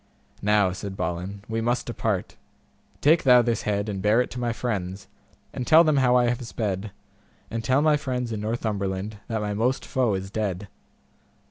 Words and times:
Now, 0.41 0.71
said 0.71 0.97
Balin, 0.97 1.43
we 1.47 1.61
must 1.61 1.85
depart, 1.85 2.35
take 3.01 3.21
thou 3.21 3.43
this 3.43 3.61
head 3.61 3.87
and 3.87 4.01
bear 4.01 4.19
it 4.19 4.31
to 4.31 4.39
my 4.39 4.51
friends, 4.51 5.07
and 5.53 5.67
tell 5.67 5.83
them 5.83 5.97
how 5.97 6.15
I 6.15 6.25
have 6.29 6.41
sped, 6.41 6.89
and 7.51 7.63
tell 7.63 7.83
my 7.83 7.97
friends 7.97 8.31
in 8.31 8.41
Northumberland 8.41 9.17
that 9.27 9.41
my 9.41 9.53
most 9.53 9.85
foe 9.85 10.15
is 10.15 10.31
dead. 10.31 10.67